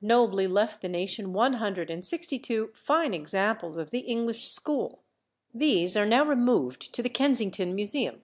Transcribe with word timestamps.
nobly 0.00 0.46
left 0.46 0.80
the 0.80 0.88
nation 0.88 1.34
one 1.34 1.52
hundred 1.52 1.90
and 1.90 2.02
sixty 2.02 2.38
two 2.38 2.70
fine 2.72 3.12
examples 3.12 3.76
of 3.76 3.90
the 3.90 3.98
English 3.98 4.48
school. 4.48 5.02
These 5.52 5.98
are 5.98 6.06
now 6.06 6.24
removed 6.24 6.94
to 6.94 7.02
the 7.02 7.10
Kensington 7.10 7.74
Museum. 7.74 8.22